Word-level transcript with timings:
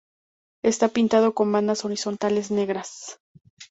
Está 0.63 0.87
pintado 0.87 1.35
con 1.35 1.51
bandas 1.51 1.85
horizontales 1.85 2.49
negras. 2.49 3.19